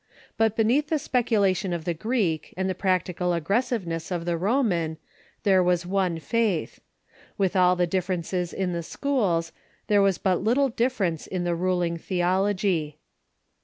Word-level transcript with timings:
But 0.35 0.55
beneath 0.55 0.87
the 0.87 0.97
speculation 0.97 1.73
of 1.73 1.85
the 1.85 1.93
Greek 1.93 2.55
and 2.57 2.67
the 2.67 2.73
prac 2.73 3.05
tical 3.05 3.37
aggressiveness 3.37 4.09
of 4.09 4.25
the 4.25 4.35
Roman, 4.35 4.97
there 5.43 5.61
was 5.61 5.85
one 5.85 6.17
faith. 6.17 6.79
With 7.37 7.55
all 7.55 7.75
the 7.75 7.85
differences 7.85 8.51
in 8.51 8.73
the 8.73 8.81
schools, 8.81 9.51
there 9.85 10.01
was 10.01 10.17
but 10.17 10.41
little 10.43 10.69
difference 10.69 11.27
in 11.27 11.43
the 11.43 11.53
ruling 11.53 11.97
theology. 11.97 12.97